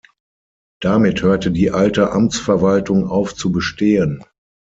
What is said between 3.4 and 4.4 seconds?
bestehen.